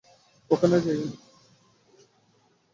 ওখানে 0.51 0.77
যেও 0.85 0.99
না। 1.01 1.15